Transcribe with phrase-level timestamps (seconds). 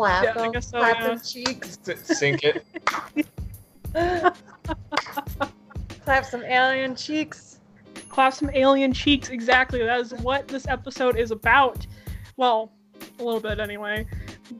[0.00, 1.06] Clap Yeah, them, so, clap yeah.
[1.08, 2.64] them cheeks, S- Sink it.
[6.04, 7.58] clap some alien cheeks.
[8.08, 9.28] clap some alien cheeks.
[9.28, 9.82] Exactly.
[9.84, 11.86] That is what this episode is about.
[12.38, 12.72] Well,
[13.18, 14.06] a little bit anyway.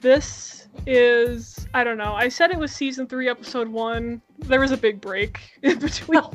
[0.00, 2.12] This is I don't know.
[2.12, 4.20] I said it was season three, episode one.
[4.40, 6.20] There was a big break in between.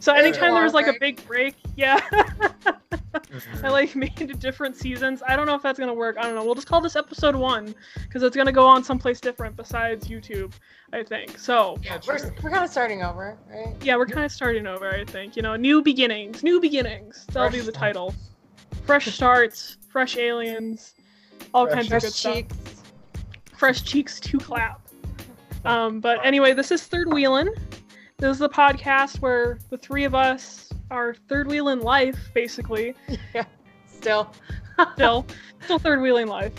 [0.00, 2.00] so Very anytime there was long like a big break, yeah.
[2.00, 2.76] Mhm.
[3.64, 5.22] I like made into different seasons.
[5.26, 6.16] I don't know if that's gonna work.
[6.18, 6.44] I don't know.
[6.44, 10.52] We'll just call this episode one because it's gonna go on someplace different besides YouTube.
[10.92, 11.38] I think.
[11.38, 13.74] So Yeah, we're, we're kind of starting over, right?
[13.82, 14.90] yeah, we're kind of starting over.
[14.90, 15.36] I think.
[15.36, 16.42] You know, new beginnings.
[16.42, 17.24] New beginnings.
[17.32, 17.78] That'll be Fresh the starts.
[17.78, 18.14] title.
[18.86, 19.78] Fresh starts.
[19.88, 20.94] Fresh aliens.
[21.52, 22.34] All Fresh kinds of Fresh good stuff.
[22.34, 22.82] cheeks.
[23.56, 24.80] Fresh cheeks to clap.
[25.64, 27.48] Um, but anyway, this is Third Wheelin'.
[28.24, 32.94] This is the podcast where the three of us are third wheeling life, basically.
[33.34, 33.44] Yeah,
[33.86, 34.32] still.
[34.94, 35.26] Still,
[35.60, 36.54] still third wheeling life.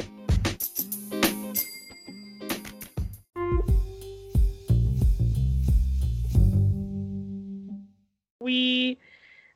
[8.39, 8.99] We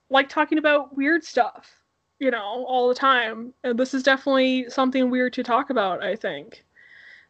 [0.09, 1.69] like talking about weird stuff,
[2.17, 3.53] you know, all the time.
[3.63, 6.65] And this is definitely something weird to talk about, I think.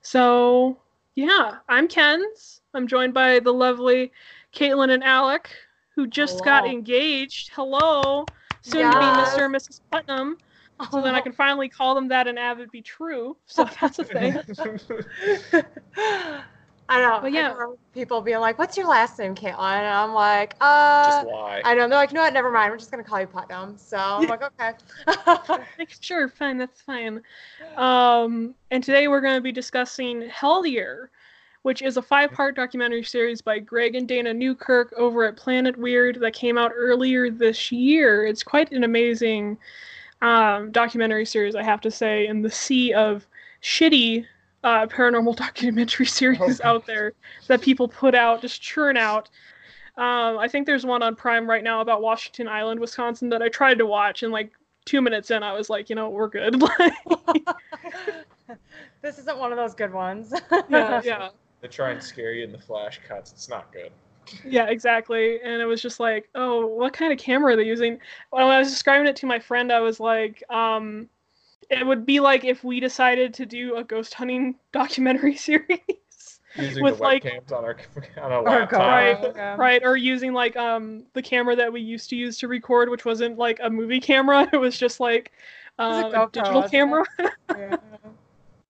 [0.02, 0.78] So,
[1.16, 2.62] yeah, I'm Ken's.
[2.74, 4.14] I'm joined by the lovely
[4.54, 5.50] Caitlin and Alec,
[5.96, 7.52] who just got engaged.
[7.54, 8.26] Hello.
[8.62, 8.94] Soon Yes.
[8.94, 9.46] to be Mr.
[9.46, 9.82] and Mrs.
[9.92, 10.38] Putnam.
[10.92, 13.36] So then I can finally call them that and have it be true.
[13.46, 14.34] So that's a thing.
[16.92, 17.20] I know.
[17.22, 17.52] But yeah.
[17.52, 21.62] remember people being like, "What's your last name, Caitlin?" And I'm like, "Uh." Just why?
[21.64, 21.88] I know.
[21.88, 22.34] They're like, "No, what?
[22.34, 22.72] Never mind.
[22.72, 24.74] We're just gonna call you Putnam." So I'm like, "Okay."
[25.78, 27.22] Like, sure, fine, that's fine.
[27.78, 31.08] Um, and today we're going to be discussing Hellier,
[31.64, 35.78] which is a five part documentary series by Greg and Dana Newkirk over at Planet
[35.78, 38.26] Weird that came out earlier this year.
[38.26, 39.58] It's quite an amazing
[40.22, 43.28] um, documentary series, I have to say, in the sea of
[43.62, 44.26] shitty
[44.64, 46.68] uh, paranormal documentary series Okay.
[46.68, 47.14] out there
[47.48, 49.30] that people put out, just churn out.
[49.98, 53.50] Um, I think there's one on Prime right now about Washington Island, Wisconsin, that I
[53.50, 54.52] tried to watch, and like
[54.86, 56.62] two minutes in, I was like, you know, we're good.
[59.02, 60.34] This isn't one of those good ones.
[60.70, 61.30] yeah, yeah,
[61.62, 63.32] They try and scare you in the flash cuts.
[63.32, 63.92] It's not good.
[64.46, 65.42] yeah, exactly.
[65.42, 68.00] And it was just like, oh, what kind of camera are they using?
[68.30, 71.10] When I was describing it to my friend, I was like, um,
[71.70, 75.80] it would be like if we decided to do a ghost hunting documentary series.
[76.56, 77.78] Using With, the like- webcams on our
[78.24, 78.70] on a Oh, laptop.
[78.72, 78.88] God.
[78.88, 79.56] Right, Yeah.
[79.58, 83.06] right or using like um the camera that we used to use to record which
[83.06, 85.32] wasn't like a movie camera it was just like
[85.78, 87.06] was a um, a, digital camera
[87.56, 87.78] Yeah.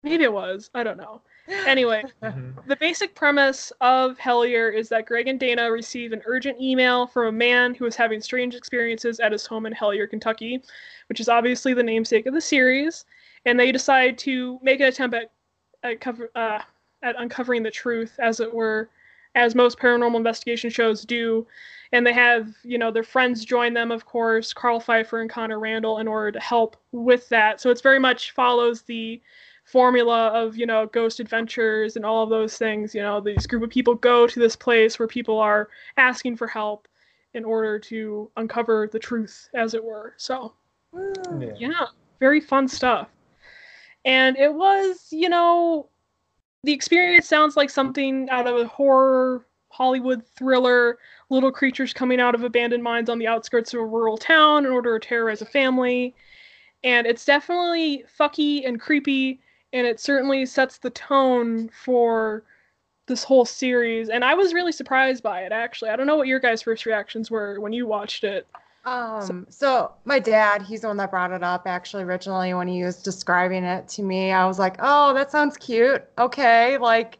[0.03, 1.21] maybe it was i don't know
[1.65, 2.53] anyway Mhm.
[2.67, 7.27] the basic premise of hellier is that greg and dana receive an urgent email from
[7.27, 10.61] a man who is having strange experiences at his home in hellier kentucky
[11.07, 13.05] which is obviously the namesake of the series
[13.45, 15.31] and they decide to make an attempt at,
[15.83, 16.59] at, cover, uh,
[17.03, 18.89] at uncovering the truth as it were
[19.35, 21.45] as most paranormal investigation shows do
[21.91, 25.59] and they have you know their friends join them of course karl pfeiffer and connor
[25.59, 29.21] randall in order to help with that so it's very much follows the
[29.71, 33.61] formula of you know ghost adventures and all of those things you know these group
[33.61, 36.87] of people go to this place where people are asking for help
[37.33, 40.13] in order to uncover the truth as it were.
[40.17, 40.53] So
[40.93, 41.53] Yeah.
[41.57, 41.85] yeah
[42.19, 43.09] very fun stuff.
[44.05, 45.89] And it was you know
[46.63, 50.97] the experience sounds like something out of a horror hollywood thriller
[51.29, 54.71] little creatures coming out of abandoned mines on the outskirts of a rural town in
[54.71, 56.15] order to terrorize a family.
[56.83, 59.41] And it's definitely fucky and creepy
[59.73, 62.43] and it certainly sets the tone for
[63.07, 66.27] this whole series and i was really surprised by it actually i don't know what
[66.27, 68.45] your guys first reactions were when you watched it
[68.85, 72.81] Um, so my dad, he's the one that brought it up actually originally when he
[72.83, 74.31] was describing it to me.
[74.31, 76.03] I was like, "Oh, that sounds cute.
[76.17, 77.19] Okay, like,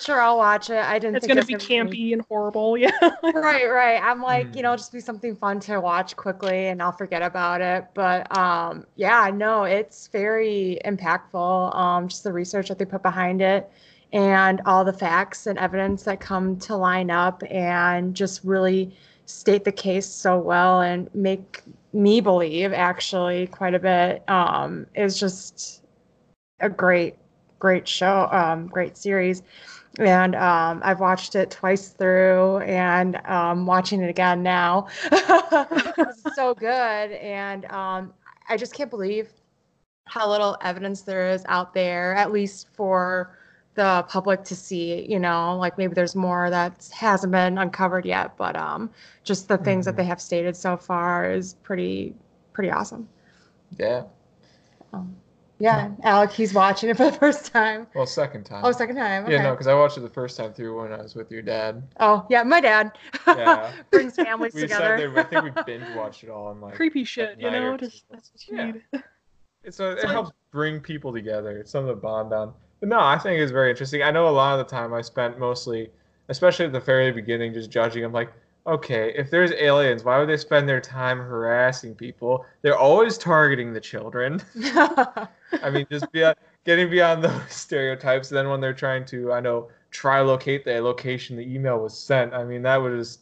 [0.00, 1.16] sure, I'll watch it." I didn't.
[1.16, 2.90] it's going it to be was gonna campy and horrible yeah
[3.34, 4.00] right, right.
[4.02, 4.62] I'm like, you Mm.
[4.62, 7.86] know, just be something fun to watch quickly, and I'll forget about it.
[7.94, 11.74] But um, yeah, no, it's very impactful.
[11.76, 13.70] Um, just the research that they put behind it,
[14.12, 18.96] and all the facts and evidence that come to line up, and just really
[19.26, 21.62] state the case so well and make
[21.92, 24.28] me believe actually quite a bit.
[24.28, 25.82] Um, is just
[26.60, 27.16] a great,
[27.58, 29.42] great show, um, great series
[29.98, 34.88] and um, I've watched it twice through, and um, watching it again now.
[35.12, 38.12] it's so good, and um,
[38.48, 39.30] I just can't believe
[40.06, 43.36] how little evidence there is out there, at least for
[43.74, 45.06] the public to see.
[45.10, 48.90] You know, like maybe there's more that hasn't been uncovered yet, but um,
[49.24, 49.98] just the things that Mhm.
[49.98, 52.14] they have stated so far is pretty,
[52.52, 53.08] pretty awesome.
[53.78, 54.04] Yeah.
[54.92, 55.14] Um,
[55.60, 57.86] Yeah, Alec, he's watching it for the first time.
[57.94, 58.64] Well, second time.
[58.64, 59.24] Oh, second time.
[59.24, 59.32] Okay.
[59.32, 61.42] Yeah, no, because I watched it the first time through when I was with your
[61.42, 61.82] dad.
[61.98, 62.92] Oh, yeah, my dad
[63.26, 63.72] Yeah.
[63.90, 64.84] brings families We together.
[64.84, 65.18] sat there.
[65.18, 66.74] I think we binge watched it all in like.
[66.74, 67.76] Creepy shit, you know?
[67.76, 68.70] Just that's what you Yeah.
[68.72, 68.82] need.
[69.64, 71.58] It's a, it like- helps bring people together.
[71.58, 72.54] It's something to bond on.
[72.80, 74.02] But no, I think it's very interesting.
[74.02, 75.90] I know a lot of the time I spent mostly,
[76.28, 78.04] especially at the very beginning, just judging.
[78.04, 78.32] I'm like,
[78.68, 82.44] okay, if there's aliens, why would they spend their time harassing people?
[82.62, 84.42] They're always targeting the children.
[85.62, 86.30] I mean, just be,
[86.64, 88.28] getting beyond those stereotypes.
[88.28, 92.34] Then when they're trying to, I know, try locate the location the email was sent.
[92.34, 93.18] I mean, that was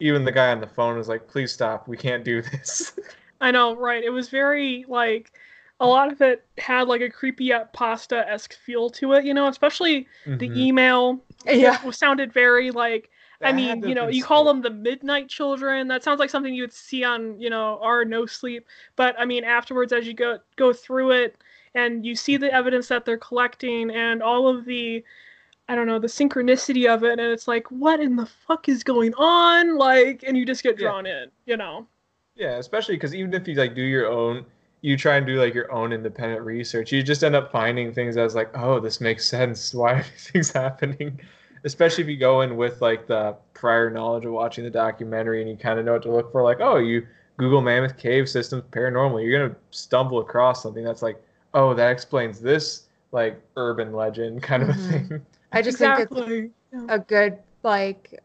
[0.00, 1.88] even the guy on the phone was like, please stop.
[1.88, 2.98] We can't do this.
[3.40, 4.02] I know, right?
[4.02, 5.32] It was very like
[5.80, 9.46] a lot of it had like a creepy pasta esque feel to it, you know,
[9.46, 10.08] especially
[10.38, 10.56] the Mhm.
[10.56, 11.84] email yeah.
[11.84, 13.10] was sounded very like
[13.42, 15.88] I mean, you know, you call them the midnight children.
[15.88, 18.66] That sounds like something you would see on, you know, our no sleep.
[18.96, 21.36] But I mean, afterwards, as you go go through it,
[21.74, 25.04] and you see the evidence that they're collecting, and all of the,
[25.68, 28.84] I don't know, the synchronicity of it, and it's like, what in the fuck is
[28.84, 29.76] going on?
[29.78, 30.88] Like, and you just get Yeah.
[30.88, 31.88] drawn in, you know.
[32.36, 34.46] Yeah, especially because even if you like do your own,
[34.80, 38.14] you try and do like your own independent research, you just end up finding things
[38.14, 39.74] that's like, oh, this makes sense.
[39.74, 41.20] Why are these things happening?
[41.64, 45.50] Especially if you go in with like the prior knowledge of watching the documentary and
[45.50, 46.42] you kind of know what to look for.
[46.42, 47.06] Like, oh, you
[47.36, 51.22] Google Mammoth Cave Systems paranormal, you're gonna stumble across something that's like,
[51.54, 54.72] oh, that explains this like urban legend kind of Mhm.
[54.72, 55.26] a thing.
[55.52, 56.52] I just think it's
[56.88, 58.20] a good like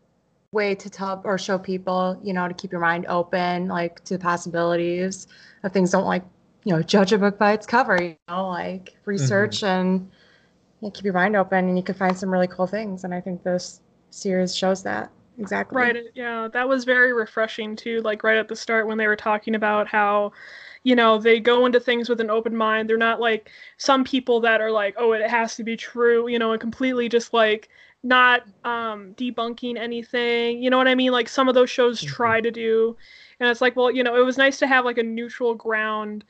[0.51, 4.17] way to tell or show people, you know, to keep your mind open, like to
[4.17, 5.27] possibilities
[5.63, 5.91] of things.
[5.91, 6.23] Don't like,
[6.63, 8.01] you know, judge a book by its cover.
[8.01, 10.11] You know, like research and
[10.83, 13.03] yeah, keep your mind open, and you can find some really cool things.
[13.05, 13.81] And I think this
[14.11, 15.87] series shows that exactly.
[15.87, 16.05] Right.
[16.13, 18.01] Yeah, that was very refreshing too.
[18.01, 20.31] Like right at the start when they were talking about how,
[20.83, 22.89] you know, they go into things with an open mind.
[22.89, 26.37] They're not like some people that are like, oh, it has to be true, you
[26.37, 27.69] know, and completely just like
[28.03, 30.61] not um, debunking anything.
[30.61, 31.11] You know what I mean?
[31.11, 32.07] Like some of those shows Mhm.
[32.07, 32.95] try to do,
[33.39, 36.23] and it's like, well, you know, it was nice to have like a neutral ground,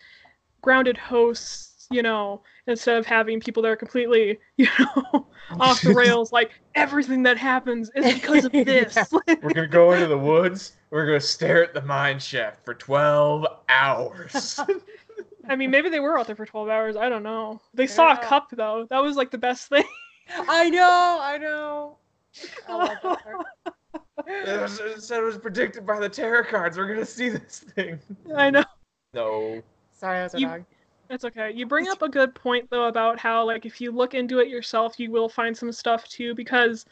[0.62, 5.28] grounded hosts, you know, instead of having people that are completely, you know,
[5.60, 6.32] off the rails.
[6.32, 8.98] Like everything that happens is because of this.
[9.42, 10.74] We're gonna go into the woods.
[10.92, 14.60] We're gonna stare at the mine shaft for twelve hours.
[15.48, 16.96] I mean, maybe they were out there for 12 hours.
[16.96, 17.60] I don't know.
[17.74, 18.88] They saw a cup, though.
[18.90, 19.84] That was like the best thing.
[20.48, 21.20] I know.
[21.22, 21.98] I know.
[22.70, 23.46] I love that part.
[24.26, 26.78] It, was, it said it was predicted by the tarot cards.
[26.78, 28.00] We're gonna see this thing.
[28.34, 28.64] I know.
[29.14, 29.62] No.
[29.92, 30.66] Sorry, I was a You- dog.
[31.10, 31.52] That's okay.
[31.54, 34.48] You bring up a good point, though, about how, like, if you look into it
[34.48, 36.86] yourself, you will find some stuff, too, because.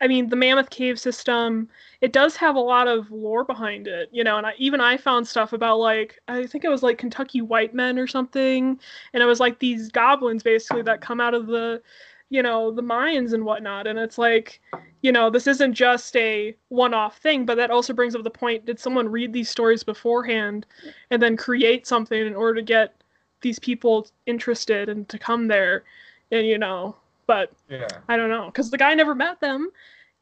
[0.00, 1.68] I mean, the Mammoth Cave system,
[2.02, 4.96] it does have a lot of lore behind it, you know, and I, even I
[4.98, 8.78] found stuff about, like, I think it was like Kentucky white men or something,
[9.14, 11.82] and it was like these goblins basically that come out of the,
[12.30, 14.60] you know, the mines and whatnot, and it's like,
[15.02, 18.30] you know, this isn't just a one off thing, but that also brings up the
[18.30, 20.66] point did someone read these stories beforehand
[21.10, 22.94] and then create something in order to get
[23.42, 25.84] these people interested and to come there?
[26.30, 26.96] And, you know,
[27.26, 27.86] but Yeah.
[28.08, 29.70] I don't know, because the guy never met them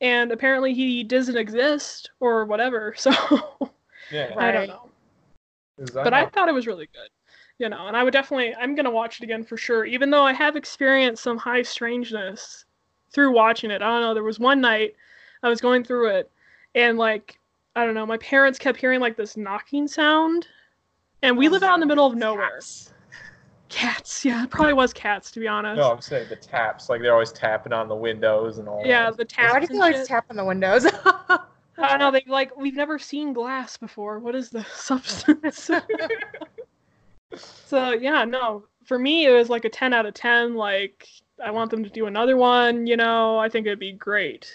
[0.00, 3.10] and apparently he doesn't exist or whatever, so
[4.10, 4.34] Yeah.
[4.36, 4.90] I don't know know.
[5.78, 7.08] 'Cause But I thought it was really good.
[7.58, 10.22] You know, and I would definitely I'm gonna watch it again for sure, even though
[10.24, 12.64] I have experienced some high strangeness
[13.10, 13.80] through watching it.
[13.82, 14.94] I don't know, there was one night
[15.42, 16.30] I was going through it
[16.74, 17.38] and like
[17.76, 20.46] I don't know, my parents kept hearing like this knocking sound.
[21.22, 22.50] And we live out in the middle of nowhere.
[22.50, 22.92] Cats.
[23.74, 25.78] Cats, yeah, it probably was cats to be honest.
[25.78, 26.88] No, I'm saying the taps.
[26.88, 28.82] Like they're always tapping on the windows and all.
[28.84, 29.16] yeah, that.
[29.16, 29.52] the taps.
[29.52, 30.06] Why do you and like shit.
[30.06, 30.86] tap on the windows?
[31.04, 31.38] I
[31.76, 32.12] don't know.
[32.12, 34.20] They like we've never seen glass before.
[34.20, 35.68] What is the substance?
[37.34, 38.64] so yeah, no.
[38.84, 40.54] For me, it was like a ten out of ten.
[40.54, 41.08] Like
[41.44, 42.86] I want them to do another one.
[42.86, 44.50] You know, I think it'd be great.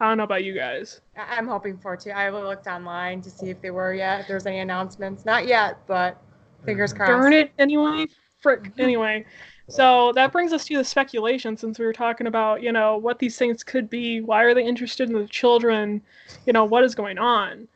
[0.00, 1.00] I don't know about you guys.
[1.16, 2.10] I- I'm hoping for too.
[2.10, 5.24] I looked online to see if they were yet, if there's any announcements.
[5.24, 6.20] Not yet, but
[6.64, 6.96] fingers Mhm.
[6.96, 7.10] crossed.
[7.12, 7.52] Darn it.
[7.58, 8.06] Anyway,
[8.44, 8.70] frick.
[8.78, 9.24] Anyway,
[9.68, 11.56] so that brings us to the speculation.
[11.56, 14.20] Since we were talking about, you know, what these things could be.
[14.20, 16.02] Why are they interested in the children?
[16.46, 17.66] You know, what is going on?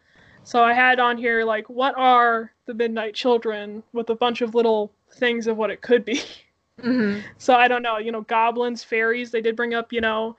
[0.44, 4.54] So I had on here like, what are the Midnight Children with a bunch of
[4.54, 6.20] little things of what it could be.
[6.80, 7.24] Mhm.
[7.38, 9.32] So I don't know, you know, goblins, fairies.
[9.32, 10.36] They did bring up, you know,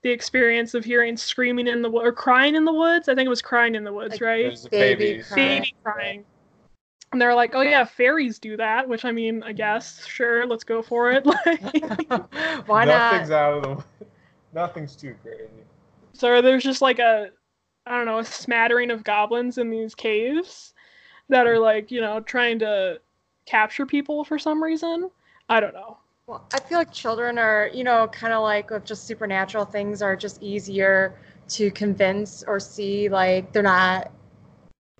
[0.00, 3.10] the experience of hearing screaming in the wo- or crying in the woods.
[3.10, 4.42] I think it was crying in the woods, Like right?
[4.44, 5.28] There's the Baby babies.
[5.28, 5.60] crying.
[5.60, 6.24] Baby crying.
[7.12, 10.64] And they're like, oh yeah, fairies do that, which I mean, I guess, sure, let's
[10.64, 11.26] go for it.
[11.46, 11.60] Like,
[12.66, 13.12] Why not?
[13.12, 14.06] Nothing's out of the.
[14.54, 15.48] Nothing's too crazy.
[16.14, 17.30] so there's just like a,
[17.86, 20.72] I don't know, a smattering of goblins in these caves
[21.28, 23.00] that are like, you know, trying to
[23.46, 25.10] capture people for some reason.
[25.48, 25.98] I don't know.
[26.26, 30.00] Well, I feel like children are, you know, kind of like with just supernatural things
[30.00, 31.14] are just easier
[31.48, 33.08] to convince or see.
[33.08, 34.10] Like they're not,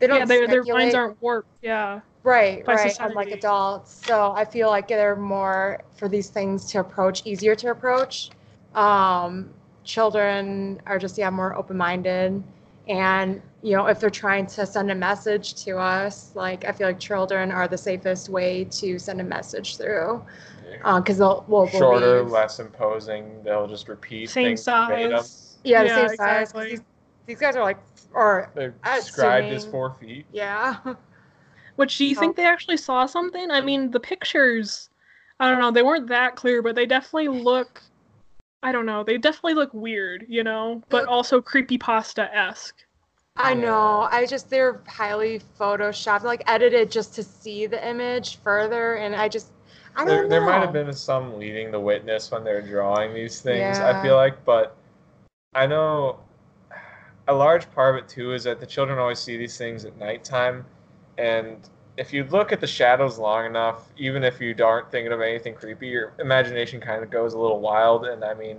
[0.02, 0.18] they don't.
[0.18, 1.48] Yeah, their their minds aren't warped.
[1.62, 2.00] Yeah.
[2.24, 2.96] right, by right.
[3.00, 3.32] Unlike society.
[3.38, 8.30] adults, so I feel like they're more for these things to approach, easier to approach.
[8.74, 9.50] Um,
[9.84, 12.42] children are just yeah more open minded,
[12.88, 16.88] and you know if they're trying to send a message to us, like I feel
[16.88, 20.20] like children are the safest way to send a message through,
[20.96, 22.32] because they'll will Shorter, believe.
[22.32, 23.40] less imposing.
[23.44, 25.18] They'll just repeat Same things verbatim.
[25.18, 25.58] size.
[25.62, 26.16] Yeah, the Yeah, same size.
[26.18, 26.70] 'cause exactly.
[26.70, 26.82] These,
[27.32, 27.78] these guys are like,
[28.12, 30.26] or They're I'm described as four feet.
[30.32, 30.76] yeah,
[31.76, 33.50] Which do you think they actually saw something?
[33.50, 34.90] I mean, the pictures,
[35.40, 37.82] I don't know, they weren't that clear, but they definitely look,
[38.62, 42.84] I don't know, they definitely look weird, you know, but Look- also creepypasta esque.
[43.38, 44.06] I know.
[44.10, 49.26] I just they're highly photoshopped, like edited just to see the image further, and I
[49.30, 49.52] just
[49.96, 50.28] I There, don't know.
[50.28, 53.78] there might have been some leading the witness when they're drawing these things.
[53.80, 54.76] I feel like, but
[55.54, 56.18] I know
[57.28, 59.96] a large part of it too is that the children always see these things at
[59.98, 60.64] nighttime,
[61.18, 65.20] and if you look at the shadows long enough, even if you aren't thinking of
[65.20, 68.06] anything creepy, your imagination kind of goes a little wild.
[68.06, 68.58] And I mean,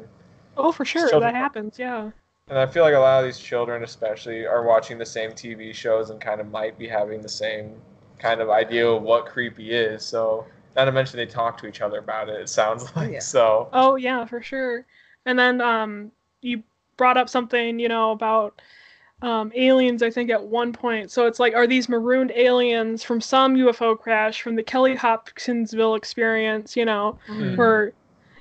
[0.56, 2.12] Oh, for sure, Children- that happens, yeah.
[2.50, 5.74] and I feel like a lot of these children, especially, are watching the same TV
[5.74, 7.82] shows and kind of might be having the same
[8.20, 10.04] kind of idea of what creepy is.
[10.06, 12.40] So, not to mention they talk to each other about it.
[12.40, 13.20] It sounds like Yeah.
[13.20, 13.70] so.
[13.74, 14.86] Oh, yeah, for sure.
[15.26, 16.64] And then um, you
[17.04, 18.62] brought up something, you know, about
[19.22, 21.12] um, aliens, I think, at one point.
[21.12, 25.96] So it's like, are these marooned aliens from some UFO crash, from the Kelly Hopkinsville
[25.96, 27.18] experience, you know?
[27.28, 27.58] Mhm.
[27.58, 27.92] where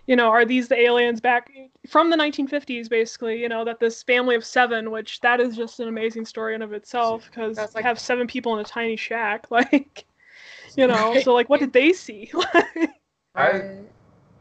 [0.06, 1.50] you know are these the aliens back
[1.88, 5.78] from the 1950s basically you know that this family of seven which that is just
[5.78, 8.64] an amazing story in of itself because That's you like- have seven people in a
[8.64, 10.04] tiny shack like
[10.76, 11.22] you know Right.
[11.24, 12.88] so like what did they see I-
[13.36, 13.62] Right.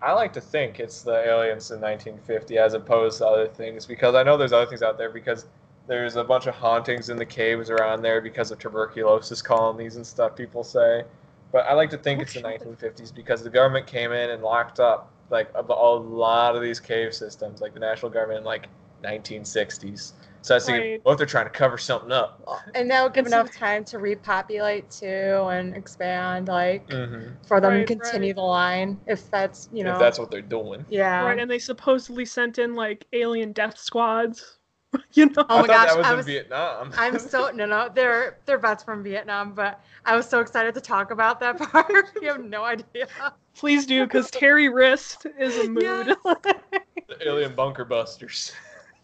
[0.01, 4.15] I like to think it's the aliens in 1950 as opposed to other things because
[4.15, 5.45] I know there's other things out there because
[5.87, 10.05] there's a bunch of hauntings in the caves around there because of tuberculosis colonies and
[10.05, 11.03] stuff people say.
[11.51, 14.79] But I like to think it's the 1950s because the government came in and locked
[14.79, 18.67] up like a, a lot of these cave systems, like the national government in like
[19.03, 20.13] 1960s.
[20.43, 20.99] So I was thinking, Right.
[21.03, 22.41] what if they're trying to cover something up?
[22.73, 25.05] and that would give It's- enough time to repopulate too
[25.51, 27.33] and expand, like Mm-hmm.
[27.47, 28.35] for them Right, to continue right.
[28.35, 30.85] the line if that's you know if that's what they're doing.
[30.89, 31.23] yeah.
[31.23, 34.57] right and they supposedly sent in like alien death squads
[35.13, 36.91] you know Oh I my thought gosh, that was I in was- Vietnam.
[36.97, 40.81] I'm so no no they're they're vets from Vietnam, but I was so excited to
[40.81, 41.93] talk about that part.
[42.21, 43.07] you have no idea.
[43.55, 46.17] please do because terry wrist is a mood Yes.
[46.23, 48.51] the alien bunker busters.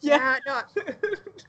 [0.01, 0.37] Yeah.
[0.45, 0.61] no,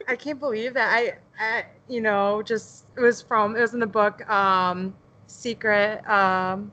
[0.08, 0.92] I can't believe that.
[0.94, 4.94] I, I, you know, just it was from it was in the book, um,
[5.26, 6.72] Secret, um,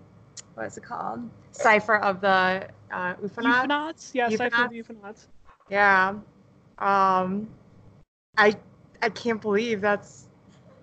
[0.53, 1.29] what is it called?
[1.51, 3.65] Cipher of the uh, Ufonauts.
[3.67, 4.11] Euphonauts?
[4.13, 4.69] Yeah, Cypher of Ufonauts?
[4.69, 5.27] the Ufonauts.
[5.69, 6.09] Yeah.
[6.79, 7.49] Um,
[8.37, 8.55] I,
[9.01, 10.27] I can't believe that's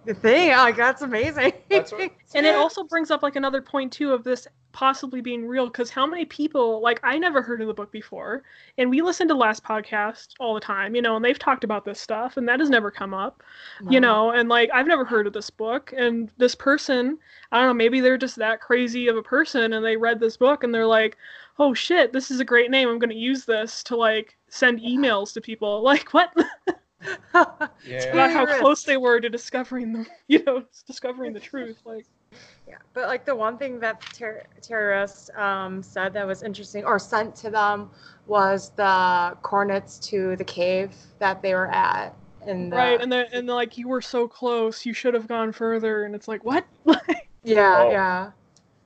[0.04, 0.50] the thing.
[0.50, 1.52] Like that's amazing.
[1.70, 5.46] That's what- And it also brings up like another point too of this possibly being
[5.46, 8.42] real because how many people like I never heard of the book before
[8.78, 11.84] and we listen to last podcast all the time, you know, and they've talked about
[11.84, 13.42] this stuff and that has never come up,
[13.90, 17.18] you know, and like I've never heard of this book and this person,
[17.52, 20.36] I don't know, maybe they're just that crazy of a person and they read this
[20.36, 21.16] book and they're like,
[21.58, 22.88] "Oh shit, this is a great name.
[22.88, 26.32] I'm going to use this to like send emails to people." Like, what?
[27.84, 28.04] Yeah.
[28.12, 31.78] about how close they were to discovering the, you know, discovering the truth.
[31.84, 32.06] Like,
[32.66, 36.98] Yeah, but like the one thing that ter- terrorists um, said that was interesting or
[36.98, 37.90] sent to them
[38.26, 42.14] was the coordinates to the cave that they were at.
[42.46, 45.26] In the, right, and then and they're like, you were so close, you should have
[45.28, 46.66] gone further, and it's like, what?
[47.44, 47.90] Yeah, Oh.
[47.90, 48.30] yeah,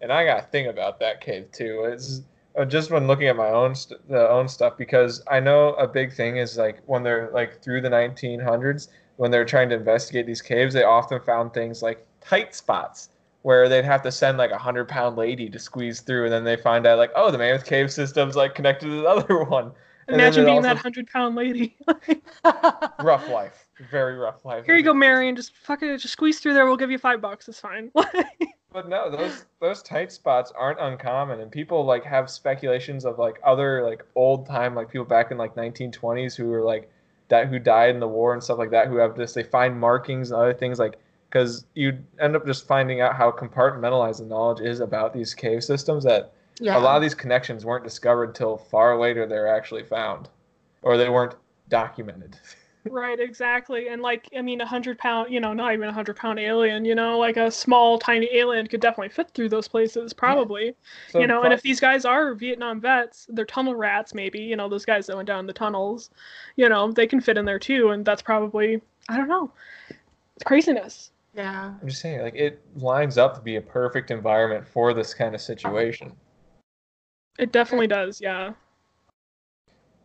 [0.00, 1.84] and I got a thing about that cave too.
[1.92, 2.22] It's
[2.56, 5.86] uh, just when looking at my own st- the own stuff because I know a
[5.86, 10.26] big thing is like when they're like through the 1900s when they're trying to investigate
[10.26, 13.10] these caves, they often found things like tight spots
[13.46, 16.42] where they'd have to send like a hundred pound lady to squeeze through, and then
[16.42, 19.70] they find out like, oh, the Mammoth Cave system's like connected to the other one.
[20.08, 21.76] And imagine being also- that hundred pound lady.
[23.00, 24.66] rough life, very rough life.
[24.66, 25.36] Here you go, Marion.
[25.36, 26.66] Just fuck it, just squeeze through there.
[26.66, 27.46] We'll give you five bucks.
[27.48, 27.92] It's fine.
[28.72, 33.40] But no, those those tight spots aren't uncommon, and people like have speculations of like
[33.42, 36.90] other like old time like people back in like 1920s who were like
[37.28, 39.80] that who died in the war and stuff like that who have this they find
[39.80, 40.98] markings and other things like
[41.36, 45.62] because you end up just finding out how compartmentalized the knowledge is about these cave
[45.62, 46.78] systems that yeah.
[46.78, 50.30] a lot of these connections weren't discovered till far later they're actually found
[50.80, 51.34] or they weren't
[51.68, 52.38] documented.
[52.88, 53.88] Right, exactly.
[53.88, 56.84] And like, I mean, a hundred pound, you know, not even a hundred pound alien,
[56.84, 60.72] you know, like a small, tiny alien could definitely fit through those places, probably.
[61.08, 64.54] So you know, and if these guys are Vietnam vets, they're tunnel rats, maybe, you
[64.54, 66.10] know, those guys that went down the tunnels,
[66.54, 67.90] you know, they can fit in there too.
[67.90, 69.50] And that's probably, I don't know,
[70.36, 71.10] it's craziness.
[71.36, 71.74] Yeah.
[71.80, 75.34] I'm just saying, like it lines up to be a perfect environment for this kind
[75.34, 76.12] of situation.
[77.38, 78.54] It definitely does, yeah.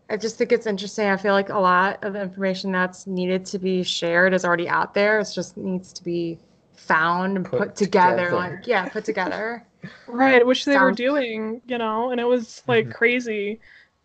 [0.10, 1.08] I just think it's interesting.
[1.08, 4.68] I feel like a lot of the information that's needed to be shared is already
[4.68, 5.22] out there.
[5.22, 6.38] It just needs to be
[6.76, 8.26] found and Put put, together.
[8.26, 8.36] together.
[8.36, 9.66] Like, yeah, put together.
[10.06, 12.94] Right, which they were doing, you know, and it was like Mhm.
[12.94, 13.60] crazy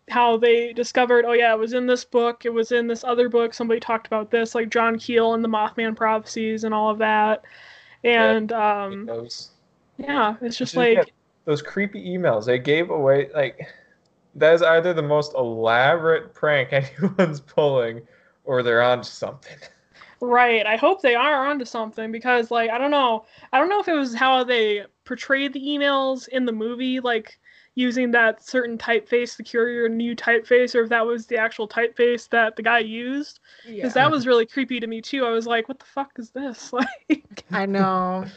[0.09, 3.29] how they discovered, oh yeah, it was in this book, it was in this other
[3.29, 6.99] book, somebody talked about this, like John Keel and the Mothman prophecies and all of
[6.99, 7.43] that.
[8.05, 9.51] And um Those
[9.99, 11.11] yeah, it's just Just like get-
[11.45, 13.67] those creepy emails they gave away, like
[14.35, 18.03] that is either the most elaborate prank anyone's pulling,
[18.45, 19.57] or they're on to something.
[20.21, 20.67] Right.
[20.67, 23.27] I hope they are onto something because, like, I don't know.
[23.53, 27.39] I don't know if it was how they portrayed the emails in the movie, like
[27.77, 32.29] using that certain typeface, the Courier New typeface, or if that was the actual typeface
[32.31, 33.39] that the guy used.
[33.65, 35.25] Because that was really creepy to me too.
[35.25, 36.73] I was like, "What the fuck is this?"
[37.09, 38.25] Like, I know.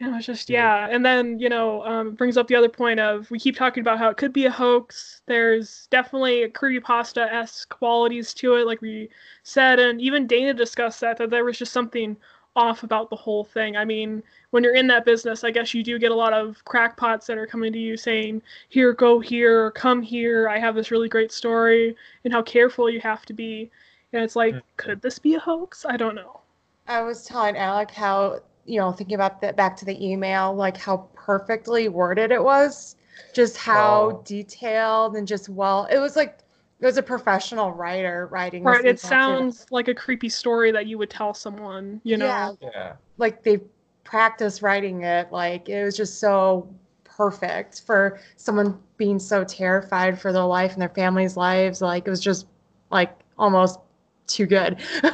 [0.00, 0.86] And it was just Yeah.
[0.86, 0.94] yeah.
[0.94, 3.98] And then you know, um, brings up the other point of we keep talking about
[3.98, 5.22] how it could be a hoax.
[5.26, 9.08] There's definitely a creepypasta esque qualities to it, like we
[9.42, 12.16] said, and even Dana discussed that that there was just something
[12.56, 13.76] off about the whole thing.
[13.76, 16.64] I mean, when you're in that business, I guess you do get a lot of
[16.64, 20.48] crackpots that are coming to you saying, "Here, go here, or come here.
[20.48, 23.70] I have this really great story," and how careful you have to be.
[24.12, 24.62] And it's like, Mhm.
[24.76, 25.84] could this be a hoax?
[25.88, 26.40] I don't know.
[26.86, 30.76] I was telling Alec how, you know, thinking about that back to the email, like
[30.76, 32.96] how perfectly worded it was,
[33.34, 34.22] just how Oh.
[34.24, 36.38] detailed and just well, it was like
[36.80, 38.64] it was a professional writer writing.
[38.64, 38.80] this Right.
[38.84, 39.06] It email, too.
[39.08, 42.26] sounds like a creepy story that you would tell someone, you know?
[42.26, 42.92] Yeah, Yeah.
[43.16, 43.60] like they
[44.04, 45.32] practiced writing it.
[45.32, 46.68] Like it was just so
[47.04, 51.82] perfect for someone being so terrified for their life and their family's lives.
[51.82, 52.46] Like it was just
[52.90, 53.80] like almost
[54.28, 54.78] too good.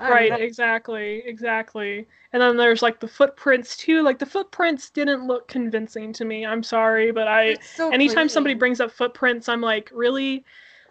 [0.00, 2.06] Right, exactly, exactly.
[2.32, 4.02] And then there's like the footprints too.
[4.02, 6.46] Like the footprints didn't look convincing to me.
[6.46, 10.44] I'm sorry, but I so anytime somebody brings up footprints, I'm like, really?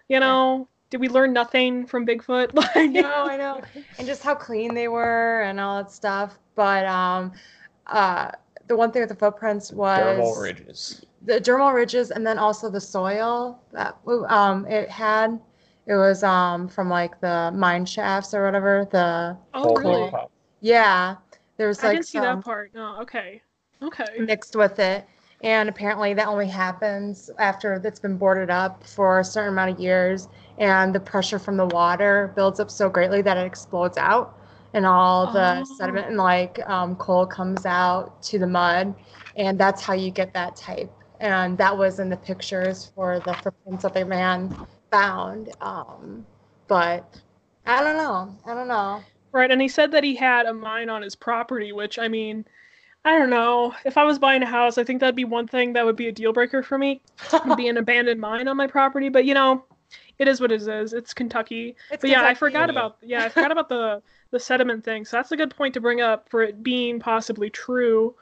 [0.09, 2.53] You know, did we learn nothing from Bigfoot?
[2.55, 3.61] Like I know, I know.
[3.97, 6.37] And just how clean they were and all that stuff.
[6.55, 7.31] But um
[7.87, 8.31] uh
[8.67, 11.05] the one thing with the footprints was Dermal ridges.
[11.23, 13.97] the dermal ridges and then also the soil that
[14.29, 15.39] um it had.
[15.85, 18.87] It was um from like the mine shafts or whatever.
[18.91, 20.11] The Oh, really?
[20.61, 21.15] yeah.
[21.57, 22.71] There was like I didn't see some that part.
[22.73, 23.41] No, okay.
[23.81, 24.19] Okay.
[24.19, 25.05] mixed with it.
[25.41, 29.79] And apparently that only happens after it's been boarded up for a certain amount of
[29.79, 34.37] years and the pressure from the water builds up so greatly that it explodes out
[34.73, 35.63] and all the Oh.
[35.63, 38.93] sediment and like um, coal comes out to the mud
[39.35, 43.35] and that's how you get that type and that was in the pictures for the
[43.35, 44.53] footprints that the man
[44.91, 46.25] found um,
[46.67, 47.21] but
[47.65, 50.89] i don't know i don't know Right, and he said that he had a mine
[50.89, 52.45] on his property, which I mean,
[53.05, 53.73] I don't know.
[53.85, 56.07] If I was buying a house, I think that'd be one thing that would be
[56.07, 57.01] a deal breaker for me.
[57.45, 59.63] would be an abandoned mine on my property, but you know,
[60.17, 60.93] it is what it is.
[60.93, 61.75] It's Kentucky.
[61.89, 65.05] It's But yeah, I forgot about yeah, I forgot about the the sediment thing.
[65.05, 68.15] So that's a good point to bring up for it being possibly true.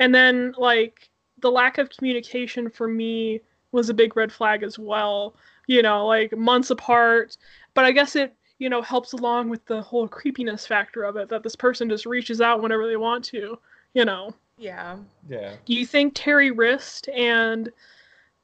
[0.00, 3.40] And then like the lack of communication for me
[3.70, 5.36] was a big red flag as well.
[5.66, 7.36] You know, like months apart.
[7.74, 11.28] But I guess it, you know, helps along with the whole creepiness factor of it
[11.28, 13.58] that this person just reaches out whenever they want to,
[13.94, 14.34] you know.
[14.58, 14.96] yeah
[15.28, 15.54] Yeah.
[15.66, 17.70] Do you think Terry Wrist and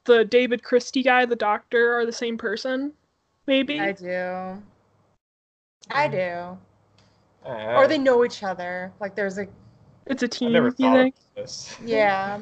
[0.05, 2.93] the David Christie guy, the doctor, are the same person?
[3.47, 3.79] Maybe.
[3.79, 4.61] i do
[5.91, 6.57] i do
[7.45, 8.91] Uh, or they know each other.
[8.99, 9.47] Like there's a
[10.05, 10.53] It's a team.
[10.53, 11.15] never You think?
[11.15, 11.77] of this.
[11.85, 12.39] yeah,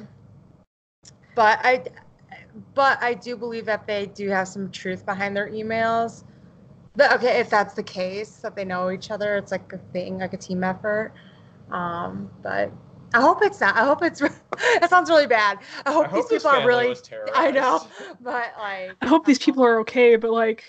[1.36, 1.84] but I,
[2.74, 6.24] but I do believe that they do have some truth behind their emails.
[6.96, 10.17] But okay, if that's the case, that they know each other, it's like a thing,
[10.17, 11.13] like a team effort.
[11.70, 12.72] Um, but
[13.13, 13.76] I hope it's not.
[13.76, 14.20] I hope it's.
[14.80, 15.60] that sounds really bad.
[15.86, 16.89] I hope I these hope this people are really.
[16.89, 17.86] was I know,
[18.22, 18.91] but like.
[19.02, 20.63] I hope these people are okay, but like,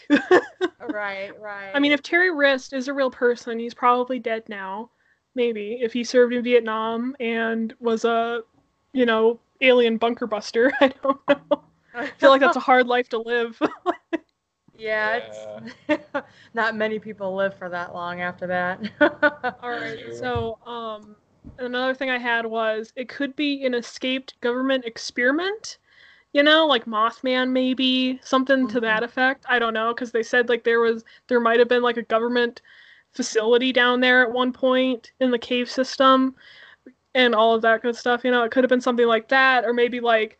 [0.88, 1.70] Right, right.
[1.74, 4.90] I mean, if Terry Wrist is a real person, he's probably dead now.
[5.34, 8.42] Maybe if he served in Vietnam and was a,
[8.92, 10.72] you know, alien bunker buster.
[10.80, 11.62] I don't know.
[11.94, 13.60] I feel like that's a hard life to live.
[14.78, 15.20] yeah,
[15.88, 15.98] it's
[16.54, 18.80] not many people live for that long after that.
[19.62, 19.98] All right.
[20.14, 21.16] So, um,
[21.58, 25.78] another thing I had was it could be an escaped government experiment
[26.32, 29.04] you know, like Mothman maybe, something to that mm-hmm.
[29.04, 29.44] effect.
[29.48, 32.02] I don't know cuz they said like there was there might have been like a
[32.02, 32.60] government
[33.12, 36.36] facility down there at one point in the cave system
[37.14, 38.44] and all of that good stuff, you know.
[38.44, 40.38] It could have been something like that or maybe like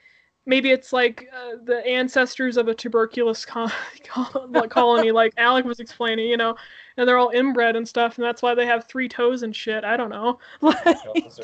[0.49, 3.71] maybe it's like uh, the ancestors of a tuberculous col-
[4.05, 6.57] col- colony like Alec was explaining, you know,
[6.97, 9.85] and they're all inbred and stuff and that's why they have three toes and shit.
[9.85, 10.41] I don't know.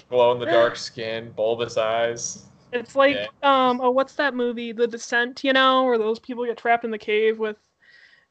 [0.08, 2.46] glow in the dark skin, bulbous eyes.
[2.72, 3.68] It's like Yeah.
[3.68, 4.72] um oh what's that movie?
[4.72, 7.58] The Descent, you know, where those people get trapped in the cave with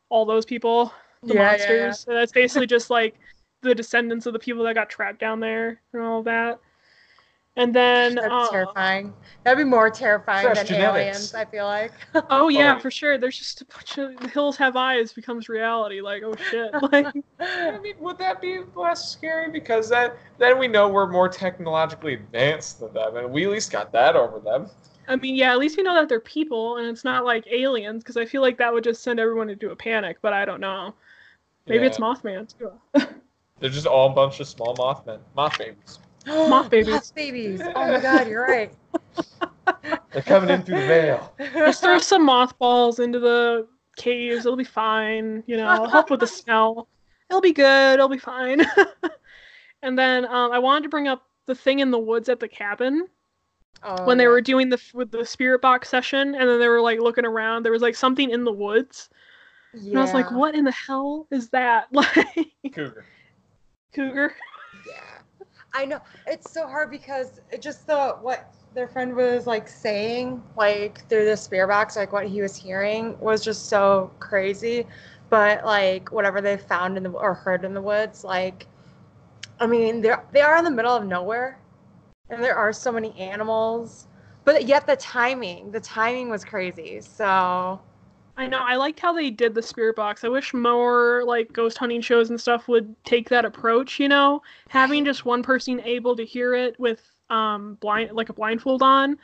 [0.10, 2.06] all those people, the Yeah, yeah, monsters.
[2.08, 3.16] And that's basically just like
[3.62, 6.60] the descendants of the people that got trapped down there and all that.
[7.56, 9.14] And then That's uh, terrifying.
[9.44, 10.74] That'd be more terrifying than genetics.
[10.98, 11.34] aliens.
[11.36, 11.92] I feel like.
[12.32, 12.80] oh yeah, Oh.
[12.80, 13.18] for sure.
[13.20, 16.02] There's just a bunch of the hills have eyes becomes reality.
[16.02, 17.08] Like oh shit, like
[17.40, 19.52] I mean, would that be less scary?
[19.52, 23.72] Because then, then we know we're more technologically advanced than them, and we at least
[23.72, 24.68] got that over them.
[25.08, 28.02] I mean yeah, at least we know that they're people and it's not like aliens
[28.02, 30.18] because I feel like that would just send everyone into a panic.
[30.22, 30.96] But I don't know.
[31.68, 32.72] Maybe it's Mothman too.
[33.60, 36.00] They're just all a bunch of small mothmen, moth babies.
[36.26, 36.94] Moth babies.
[36.94, 37.62] Moth babies.
[37.76, 38.72] Oh my god, you're right.
[40.12, 41.34] They're coming in through the veil.
[41.40, 44.46] Just throw some mothballs into the caves.
[44.46, 45.44] It'll be fine.
[45.48, 46.88] You know, help with the smell.
[47.30, 47.96] It'll be good.
[47.96, 48.62] It'll be fine.
[49.82, 52.48] and then um, I wanted to bring up the thing in the woods at the
[52.48, 53.08] cabin
[53.86, 54.30] Oh, when they yeah.
[54.30, 57.64] were doing the with the spirit box session, and then they were like looking around.
[57.64, 59.10] There was like something in the woods,
[59.74, 63.06] and I was like, "What in the hell is that?" Like Cougar.
[63.94, 64.36] cougar.
[64.88, 64.94] Yeah,
[65.74, 66.00] I know.
[66.28, 71.26] It's so hard because it just the what their friend was like saying, like through
[71.26, 74.86] the spear box, like what he was hearing was just so crazy.
[75.30, 78.68] But like whatever they found in the or heard in the woods, like
[79.60, 81.60] I mean, they're they are in the middle of nowhere,
[82.30, 84.08] and there are so many animals.
[84.46, 87.02] But yet the timing, the timing was crazy.
[87.02, 87.82] So
[88.36, 88.60] I know.
[88.60, 90.24] I liked how they did the spirit box.
[90.24, 94.00] I wish more like ghost hunting shows and stuff would take that approach.
[94.00, 98.34] You know, having just one person able to hear it with um blind like a
[98.34, 99.18] blindfold on,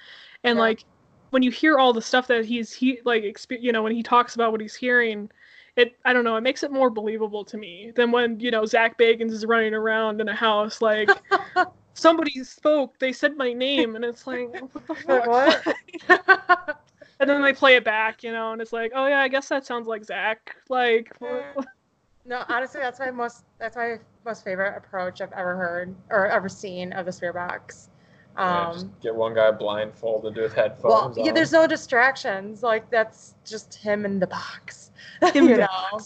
[0.44, 0.62] and Yeah.
[0.62, 0.86] like
[1.32, 4.04] when you hear all the stuff that he's he like expe- you know when he
[4.04, 5.30] talks about what he's hearing.
[5.76, 6.36] It, I don't know.
[6.36, 9.74] It makes it more believable to me than when you know Zak Bagans is running
[9.74, 11.10] around in a house like
[11.94, 13.00] somebody spoke.
[13.00, 15.26] They said my name, and it's like what the fuck?
[15.28, 16.78] what?
[17.20, 19.50] And then they play it back, you know, and it's like, oh yeah, I guess
[19.50, 20.56] that sounds like Zak.
[20.70, 21.12] Like,
[22.26, 26.48] No, honestly, that's my most that's my most favorite approach I've ever heard or ever
[26.48, 27.90] seen of the spirit box.
[28.38, 30.84] Yeah, Um, just get one guy blindfolded with headphones.
[30.84, 31.34] well, headphones yeah, on.
[31.36, 32.62] there's no distractions.
[32.62, 34.92] Like that's just him in the box.
[35.34, 36.00] Him you in know?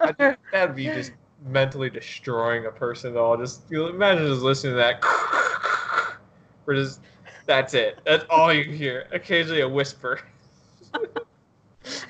[0.00, 1.12] I- That'd be just
[1.46, 3.36] mentally destroying a person though.
[3.36, 5.02] Just you know, imagine just listening to that.
[6.66, 7.00] Or just
[7.46, 7.98] that's it.
[8.04, 9.06] That's all you hear.
[9.12, 10.20] Occasionally a whisper.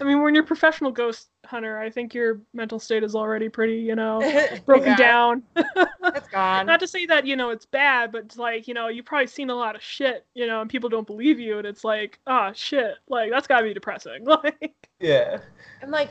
[0.01, 3.49] I mean, when you're a professional ghost hunter, I think your mental state is already
[3.49, 4.21] pretty, you know,
[4.67, 5.43] broken Yeah, down.
[5.57, 6.67] It's gone.
[6.67, 9.27] Not to say that you know it's bad, but it's like you know you've probably
[9.27, 12.19] seen a lot of shit, you know, and people don't believe you, and it's like,
[12.27, 14.25] ah, shit, like that's gotta be depressing.
[14.27, 15.39] Like, Yeah.
[15.83, 16.11] and like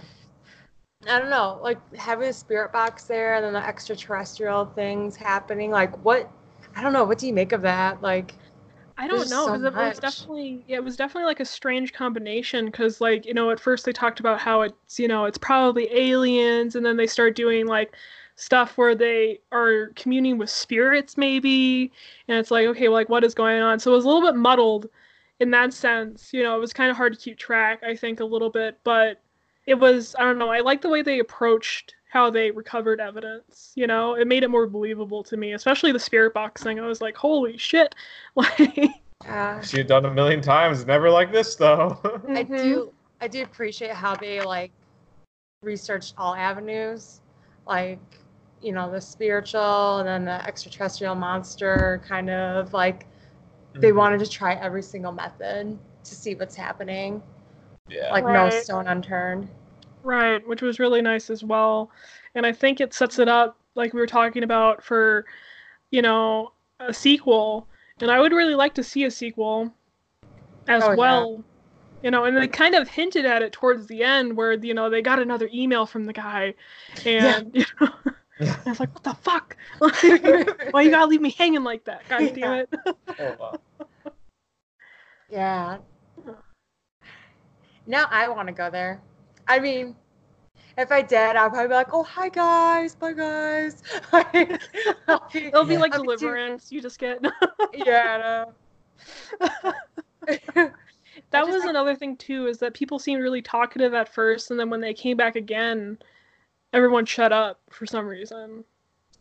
[1.07, 5.71] I don't know, like having a spirit box there and then the extraterrestrial things happening.
[5.71, 6.29] Like what?
[6.75, 7.05] I don't know.
[7.05, 8.01] What do you make of that?
[8.01, 8.33] Like
[8.99, 11.45] I don't There's know so because it was definitely yeah, it was definitely like a
[11.45, 15.25] strange combination because like you know at first they talked about how it's you know
[15.25, 17.95] it's probably aliens and then they start doing like
[18.35, 21.91] stuff where they are communing with spirits maybe
[22.27, 23.79] and it's like okay well, like what is going on?
[23.79, 24.89] So it was a little bit muddled
[25.39, 28.19] in that sense you know it was kind of hard to keep track I think
[28.19, 29.21] a little bit but
[29.67, 33.73] it was I don't know I like the way they approached how they recovered evidence
[33.75, 36.87] you know it made it more believable to me especially the spirit box thing I
[36.87, 37.93] was like holy shit
[38.35, 38.89] like
[39.63, 40.85] She had done a million times.
[40.85, 41.99] Never like this though.
[42.29, 44.71] I do I do appreciate how they like
[45.63, 47.19] researched all avenues,
[47.67, 47.99] like
[48.61, 53.05] you know the spiritual and then the extraterrestrial monster kind of like
[53.73, 53.95] they Mhm.
[53.95, 57.21] wanted to try every single method to see what's happening,
[57.89, 58.11] Yeah.
[58.11, 59.49] like no stone unturned.
[60.07, 61.91] Right, which was really nice as well.
[62.33, 65.25] And I think it sets it up, like we were talking about, for,
[65.91, 67.67] you know, a sequel.
[67.99, 69.69] And I would really like to see a sequel
[70.69, 70.95] as Oh, yeah.
[70.95, 71.43] well.
[72.03, 74.89] You know, and they kind of hinted at it towards the end where, you know,
[74.89, 76.53] they got another email from the guy.
[77.05, 77.89] And, you know,
[78.65, 79.57] I was like, what the fuck?
[80.71, 82.07] Why you gotta leave me hanging like that?
[82.07, 82.73] God damn it.
[83.19, 83.59] Oh, wow.
[85.29, 85.79] Yeah.
[87.85, 89.01] Now I want to go there.
[89.47, 89.95] I mean,
[90.77, 93.81] if I did, I'd probably be like, "Oh, hi guys, bye guys."
[94.13, 94.61] Like,
[95.07, 96.71] I'll be- It'll be like I'll be too- Deliverance.
[96.71, 97.19] You just get.
[97.73, 98.45] yeah.
[99.39, 99.73] I know.
[101.31, 104.51] that just was like- another thing too is that people seemed really talkative at first
[104.51, 105.97] and then when they came back again
[106.73, 108.63] everyone shut up for some reason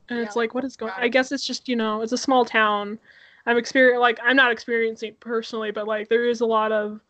[0.09, 2.19] and it's like what is going got i guess it's just you know it's a
[2.19, 2.99] small town
[3.47, 7.01] i'm experiencing like i'm not experiencing it personally but like there is a lot of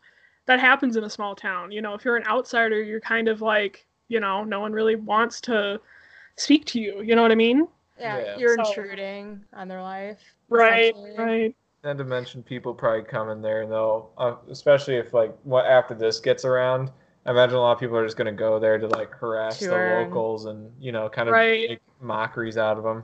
[0.47, 3.41] that happens in a small town you know if you're an outsider you're kind of
[3.41, 5.79] like you know no one really wants to
[6.37, 7.67] speak to you you know what i mean
[7.99, 8.37] Yeah, Yeah.
[8.37, 10.19] you're So- intruding on their life.
[10.49, 11.15] right essentially.
[11.17, 15.33] right Not to mention people probably come in there and they'll, uh, especially if like
[15.43, 16.91] what after this gets around.
[17.25, 19.69] I imagine a lot of people are just gonna go there to like harass Tour
[19.69, 21.69] the locals and you know kind of Right.
[21.69, 23.03] make mockeries out of them.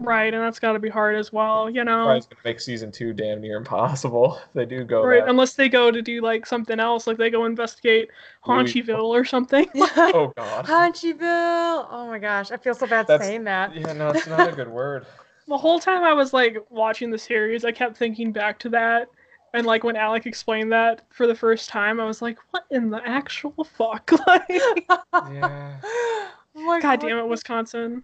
[0.00, 2.90] Right and that's got to be hard as well you know Probably gonna make season
[2.90, 5.28] two damn near impossible if they do go Right, that.
[5.28, 8.08] unless they go to do like something else, like they go investigate
[8.46, 9.66] Louis- Haunchyville or something.
[9.74, 10.64] Oh god.
[10.66, 11.86] Hunchyville.
[11.90, 13.74] Oh my gosh, I feel so bad That's- saying that.
[13.76, 15.06] Yeah, no, it's not a good word.
[15.48, 19.08] the whole time I was like watching the series, I kept thinking back to that.
[19.52, 22.88] And like when Alec explained that for the first time, I was like, "What in
[22.88, 25.76] the actual fuck?" Like, Yeah.
[25.82, 28.02] oh my God damn it, Wisconsin.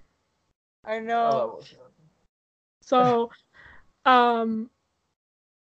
[0.85, 1.31] I Oh, know.
[1.31, 1.75] that was-
[2.87, 3.31] So,
[4.05, 4.71] um,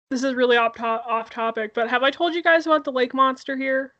[0.10, 2.92] this is really off, to- off topic, but have I told you guys about the
[2.94, 3.94] lake monster here?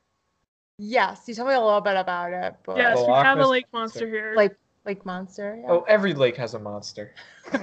[0.78, 3.66] Yes, you told me a little bit about it, but Yes, we have a lake
[3.74, 4.06] Monster.
[4.06, 4.34] monster here.
[4.38, 4.56] like
[4.86, 5.60] lake monster.
[5.62, 5.70] Yeah.
[5.70, 7.14] Oh, every lake has a monster.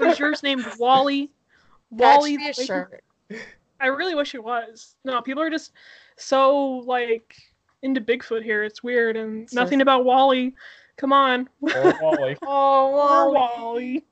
[0.00, 1.32] Is yours named Wally?
[1.90, 3.04] Wally should a the lake shirt.
[3.80, 4.94] I really wish it was.
[5.04, 5.72] No, people are just
[6.16, 7.34] so like
[7.82, 8.62] into Bigfoot here.
[8.62, 10.54] It's weird and So- nothing about Wally.
[10.96, 11.48] Come on.
[11.60, 12.36] Or Wally.
[12.42, 13.32] Oh, Poor wow.
[13.32, 14.04] Wally.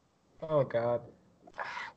[0.50, 1.00] Oh god.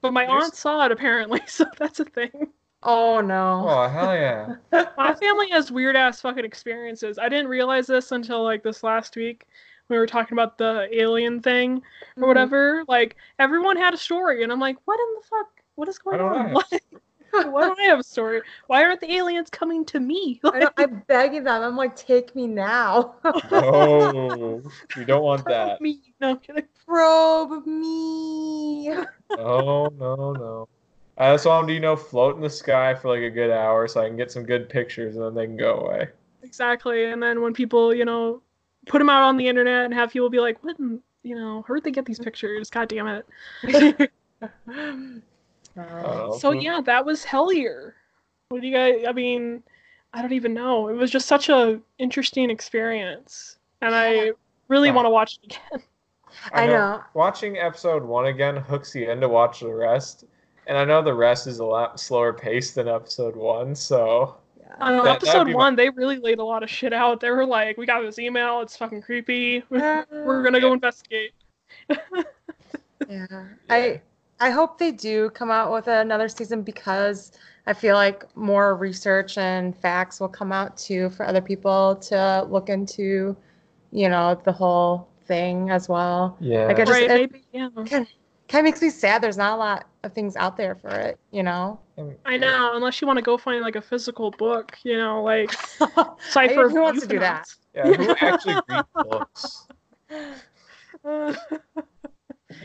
[0.02, 2.50] But my There's- aunt saw it apparently, so that's a thing.
[2.84, 3.66] Oh no.
[3.68, 4.56] Oh hell yeah.
[4.98, 7.18] My family has weird ass fucking experiences.
[7.18, 9.48] I didn't realize this until like this last week.
[9.90, 11.82] We were talking about the alien thing
[12.18, 12.28] or Mhm.
[12.28, 12.84] whatever.
[12.88, 15.48] Like everyone had a story, and I'm like, what in the fuck?
[15.76, 16.50] What is going on?
[16.72, 16.82] have
[17.32, 18.42] Why, why don't I have a story?
[18.68, 20.40] Why aren't the aliens coming to me?
[20.44, 21.62] I know, I'm begging them.
[21.62, 23.16] I'm like, take me now.
[23.52, 24.62] Oh,
[24.96, 25.82] we don't want that.
[25.82, 26.00] me.
[26.20, 26.66] No, I'm kidding.
[26.86, 28.92] Probe me.
[29.38, 30.68] oh no, no.
[31.18, 33.50] I just want them to, you know, float in the sky for like a good
[33.50, 36.10] hour so I can get some good pictures and then they can go away.
[36.44, 37.06] Exactly.
[37.06, 38.42] And then when people, you know,
[38.88, 41.64] put them out on the internet and have people be like, what, in, you know,
[41.68, 42.70] where'd they get these pictures?
[42.70, 44.12] God damn it.
[45.78, 46.38] Oh.
[46.38, 47.94] So yeah, that was Hellier.
[48.50, 49.06] What do you guys?
[49.08, 49.62] I mean,
[50.14, 50.88] I don't even know.
[50.88, 54.32] It was just such a interesting experience, and I
[54.68, 55.84] really Uh, want to watch it again.
[56.54, 57.02] I know.
[57.14, 60.26] Watching episode one again hooks you in to watch the rest.
[60.68, 64.36] And I know the rest is a lot slower paced than episode one, so
[64.80, 65.04] I know.
[65.04, 67.20] That- episode be my- one, they really laid a lot of shit out.
[67.22, 68.62] They were like, "We got this email.
[68.62, 69.64] It's fucking creepy.
[69.70, 71.32] We're, we're gonna go investigate."
[73.10, 73.46] Yeah.
[73.70, 74.02] I
[74.40, 77.32] I hope they do come out with another season because
[77.66, 82.46] I feel like more research and facts will come out too for other people to
[82.50, 83.36] look into,
[83.92, 86.38] you know, the whole thing as well.
[86.40, 86.66] yeah.
[86.66, 87.10] Like I just right?
[87.10, 87.44] it Maybe.
[87.52, 87.70] Yeah.
[87.76, 88.08] kind
[88.54, 91.44] of makes me sad there's not a lot of things out there for it, you
[91.44, 91.80] know.
[92.26, 92.72] I know.
[92.76, 95.52] Unless you want to go find like a physical book, you know, like
[96.30, 96.70] Cipher.
[96.70, 97.48] Who of wants to do that?
[97.76, 99.68] Yeah, who actually reads books?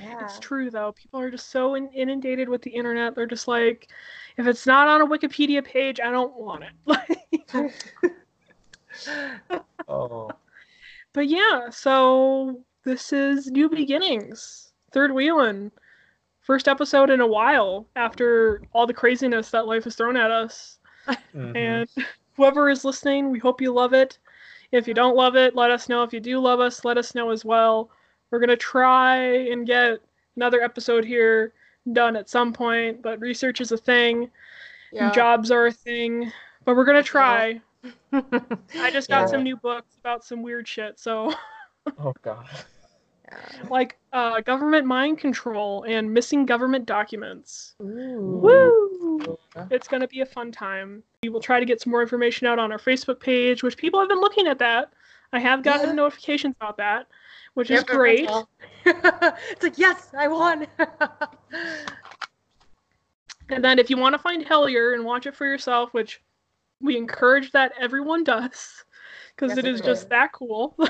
[0.03, 0.11] Ufonauts.
[0.21, 0.25] Yeah.
[0.25, 0.93] It's true though.
[0.93, 3.15] People are just so in- inundated with the internet.
[3.15, 3.89] They're just like,
[4.37, 7.73] if it's not on a Wikipedia page, I don't want it.
[9.89, 10.31] Oh.
[11.15, 15.71] but yeah, so this is New Beginnings, third wheeling,
[16.41, 20.79] first episode in a while after all the craziness that life has thrown at us.
[21.35, 21.57] Mhm.
[21.57, 21.89] And
[22.37, 24.19] whoever is listening, we hope you love it.
[24.73, 26.03] If you don't love it, let us know.
[26.03, 27.91] If you do love us, let us know as well.
[28.33, 30.01] We're going to try and get
[30.37, 31.53] another episode here
[31.93, 34.31] done at some point, but research is a thing,
[34.91, 35.11] Yeah.
[35.13, 36.33] jobs are a thing,
[36.65, 37.61] but we're going to try.
[38.13, 39.27] I just got Yeah.
[39.27, 40.99] some new books about some weird shit.
[40.99, 41.35] So,
[41.99, 42.49] oh god.
[43.69, 47.75] like uh, government mind control and missing government documents.
[47.83, 48.41] Ooh.
[48.43, 49.39] Woo!
[49.71, 51.03] It's going to be a fun time.
[51.23, 54.01] We will try to get some more information out on our Facebook page, which people
[54.01, 54.91] have been looking at that.
[55.35, 55.95] I have gotten Yeah.
[55.95, 57.09] notifications about that,
[57.55, 58.29] which is Yep, that's great.
[58.85, 60.67] it's like yes, I won.
[63.53, 66.23] And then if you want to find Hellier and watch it for yourself, which
[66.81, 68.85] we encourage that everyone does,
[69.35, 70.77] because Yes, it is we just that cool.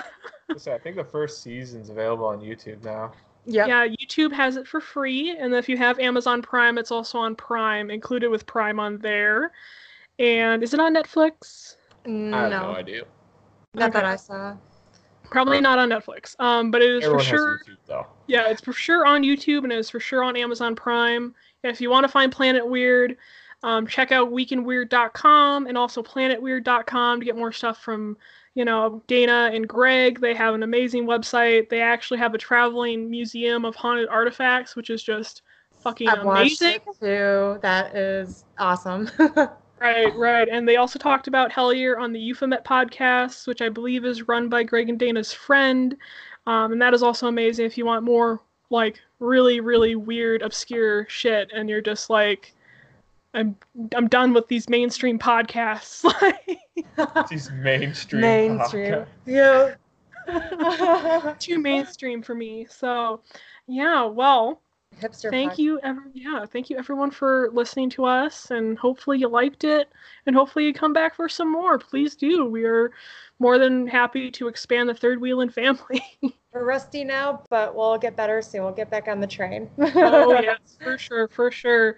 [0.59, 3.13] So I think the first season's available on YouTube now.
[3.47, 3.69] yep.
[3.69, 7.35] Yeah, YouTube has it for free, and if you have Amazon Prime, it's also on
[7.37, 9.53] Prime, included with Prime on there.
[10.19, 11.77] And is it on Netflix?
[12.05, 13.05] No, I have no idea.
[13.73, 14.55] not that I saw.
[15.33, 16.39] Probably not on Netflix.
[16.39, 17.59] Um, but it is Everyone for sure.
[17.59, 18.07] has YouTube though.
[18.27, 21.35] Yeah, it's for sure on YouTube and it's for sure on Amazon Prime.
[21.65, 23.17] If you want to find Planet Weird,
[23.65, 28.17] Um, check out weekinweird.com and also planetweird.com to get more stuff from,
[28.55, 30.21] you know, Dana and Greg.
[30.21, 31.69] They have an amazing website.
[31.69, 35.43] They actually have a traveling museum of haunted artifacts, which is just
[35.83, 36.81] fucking I've watched amazing.
[36.87, 37.59] it too.
[37.63, 39.09] That is awesome.
[39.83, 40.49] Right, right.
[40.49, 44.49] And they also talked about Hellier on the Ufonauts podcast, which I believe is run
[44.49, 45.97] by Greg and Dana's friend.
[46.47, 48.41] Um, and that is also amazing if you want more,
[48.71, 52.55] like, really, really weird, obscure shit, and you're just like,
[53.35, 53.57] I'm
[53.97, 56.05] I'm done with these mainstream podcasts.
[56.97, 58.21] Like These mainstream.
[58.23, 58.93] Mainstream.
[59.27, 59.77] podcasts.
[60.29, 61.35] Yeah.
[61.41, 62.67] too mainstream for me.
[62.71, 63.21] So
[63.67, 64.62] yeah, well,
[65.01, 65.31] Hipster.
[65.31, 65.59] thank podcast.
[65.59, 69.89] you ever yeah thank you everyone for listening to us and hopefully you liked it
[70.27, 72.93] and hopefully you come back for some more please do we are
[73.39, 76.03] more than happy to expand the third wheel and family
[76.53, 78.63] We're rusty now, but we'll get better soon.
[78.63, 79.71] We'll get back on the train.
[79.79, 81.97] oh yes for sure for sure